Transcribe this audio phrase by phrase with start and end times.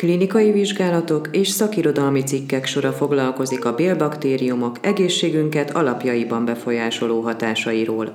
[0.00, 8.12] Klinikai vizsgálatok és szakirodalmi cikkek sora foglalkozik a bélbaktériumok egészségünket alapjaiban befolyásoló hatásairól.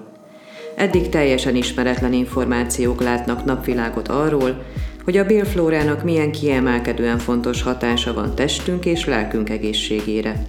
[0.75, 4.63] Eddig teljesen ismeretlen információk látnak napvilágot arról,
[5.03, 10.45] hogy a bélflórának milyen kiemelkedően fontos hatása van testünk és lelkünk egészségére.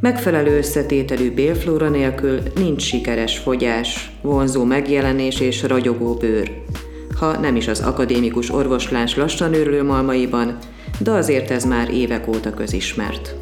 [0.00, 6.62] Megfelelő összetételű bélflóra nélkül nincs sikeres fogyás, vonzó megjelenés és ragyogó bőr,
[7.24, 10.58] ha nem is az akadémikus orvoslás lassan őrlő malmaiban,
[10.98, 13.34] de azért ez már évek óta közismert.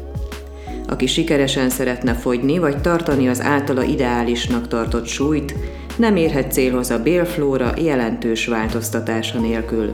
[0.87, 5.55] Aki sikeresen szeretne fogyni vagy tartani az általa ideálisnak tartott súlyt,
[5.95, 9.93] nem érhet célhoz a bélflóra jelentős változtatása nélkül.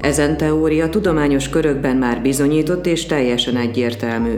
[0.00, 4.34] Ezen teória tudományos körökben már bizonyított és teljesen egyértelmű,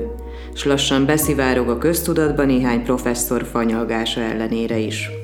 [0.54, 5.17] s lassan beszivárog a köztudatba néhány professzor fanyalgása ellenére is.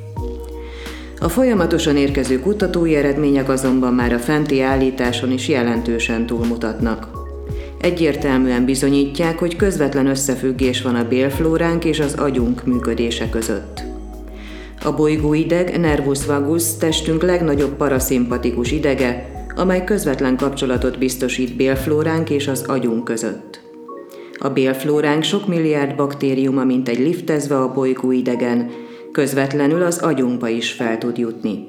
[1.24, 7.08] A folyamatosan érkező kutatói eredmények azonban már a fenti állításon is jelentősen túlmutatnak.
[7.80, 13.82] Egyértelműen bizonyítják, hogy közvetlen összefüggés van a bélflóránk és az agyunk működése között.
[14.82, 22.64] A bolygóideg nervus vagus testünk legnagyobb paraszimpatikus idege, amely közvetlen kapcsolatot biztosít bélflóránk és az
[22.66, 23.60] agyunk között.
[24.38, 28.70] A bélflóránk sok milliárd baktériuma, mint egy liftezve a bolygóidegen,
[29.14, 31.66] közvetlenül az agyunkba is fel tud jutni.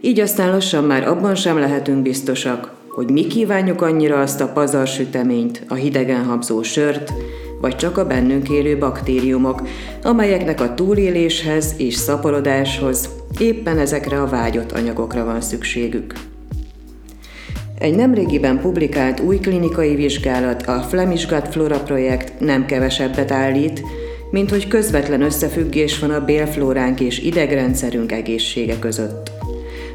[0.00, 5.64] Így aztán lassan már abban sem lehetünk biztosak, hogy mi kívánjuk annyira azt a pazarsüteményt,
[5.68, 7.12] a hidegen habzó sört,
[7.60, 9.62] vagy csak a bennünk élő baktériumok,
[10.02, 16.12] amelyeknek a túléléshez és szaporodáshoz éppen ezekre a vágyott anyagokra van szükségük.
[17.78, 23.82] Egy nemrégiben publikált új klinikai vizsgálat, a Flemish Gut Flora projekt nem kevesebbet állít,
[24.32, 29.30] mint hogy közvetlen összefüggés van a bélflóránk és idegrendszerünk egészsége között.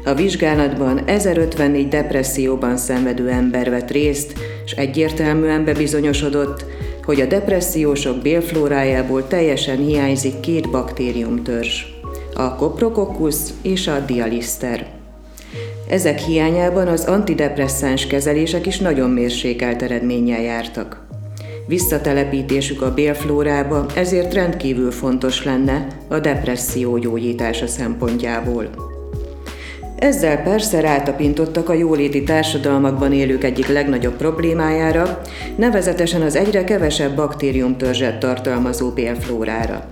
[0.04, 4.32] A vizsgálatban 1054 depresszióban szenvedő ember vett részt,
[4.64, 6.64] és egyértelműen bebizonyosodott,
[7.04, 11.82] hogy a depressziósok bélflórájából teljesen hiányzik két baktériumtörzs,
[12.34, 14.86] a Coprococcus és a Dialister.
[15.88, 21.07] Ezek hiányában az antidepresszáns kezelések is nagyon mérsékelt eredménnyel jártak.
[21.68, 28.68] Visszatelepítésük a bélflórába ezért rendkívül fontos lenne a depresszió gyógyítása szempontjából.
[29.98, 35.20] Ezzel persze rátapintottak a jóléti társadalmakban élők egyik legnagyobb problémájára,
[35.56, 39.90] nevezetesen az egyre kevesebb baktériumtörzset tartalmazó bélflórára.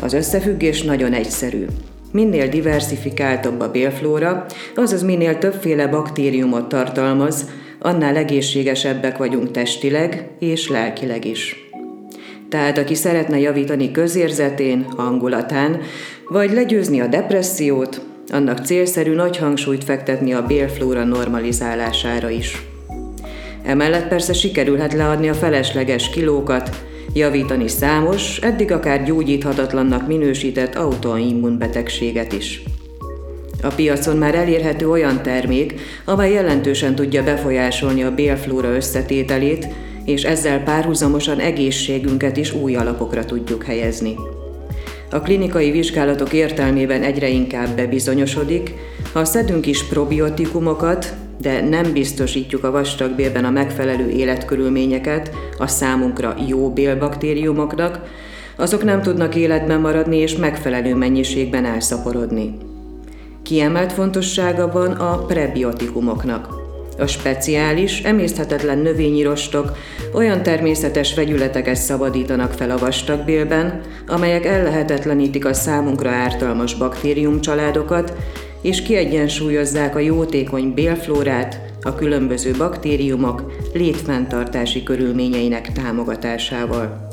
[0.00, 1.66] Az összefüggés nagyon egyszerű.
[2.12, 7.48] Minél diversifikáltabb a bélflóra, azaz minél többféle baktériumot tartalmaz,
[7.78, 11.56] annál egészségesebbek vagyunk testileg és lelkileg is.
[12.48, 15.80] Tehát aki szeretne javítani közérzetén, hangulatán,
[16.28, 22.62] vagy legyőzni a depressziót, annak célszerű nagy hangsúlyt fektetni a bélflóra normalizálására is.
[23.62, 32.62] Emellett persze sikerülhet leadni a felesleges kilókat, javítani számos, eddig akár gyógyíthatatlannak minősített autoimmunbetegséget is.
[33.62, 39.68] A piacon már elérhető olyan termék, amely jelentősen tudja befolyásolni a bélflóra összetételét,
[40.04, 44.14] és ezzel párhuzamosan egészségünket is új alapokra tudjuk helyezni.
[45.10, 48.74] A klinikai vizsgálatok értelmében egyre inkább bebizonyosodik,
[49.12, 56.72] ha szedünk is probiotikumokat, de nem biztosítjuk a vastagbélben a megfelelő életkörülményeket a számunkra jó
[56.72, 58.00] bélbaktériumoknak,
[58.56, 62.54] azok nem tudnak életben maradni és megfelelő mennyiségben elszaporodni.
[63.48, 66.48] Kiemelt fontossága van a prebiotikumoknak.
[66.98, 69.76] A speciális, emészthetetlen növényi rostok
[70.14, 78.12] olyan természetes vegyületeket szabadítanak fel a vastagbélben, amelyek ellehetetlenítik a számunkra ártalmas baktériumcsaládokat,
[78.62, 87.08] és kiegyensúlyozzák a jótékony bélflórát a különböző baktériumok létfenntartási körülményeinek támogatásával.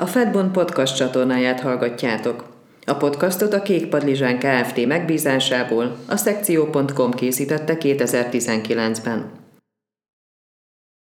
[0.00, 2.44] A Fedbon podcast csatornáját hallgatjátok.
[2.84, 4.86] A podcastot a Kék Padlizsán Kft.
[4.86, 9.39] megbízásából a szekció.com készítette 2019-ben.